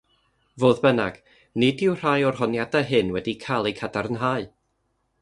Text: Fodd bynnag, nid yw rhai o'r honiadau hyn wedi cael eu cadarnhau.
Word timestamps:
Fodd 0.63 0.79
bynnag, 0.85 1.19
nid 1.65 1.85
yw 1.89 1.95
rhai 2.01 2.15
o'r 2.31 2.41
honiadau 2.41 2.91
hyn 2.95 3.15
wedi 3.19 3.39
cael 3.47 3.73
eu 3.73 3.79
cadarnhau. 3.83 4.53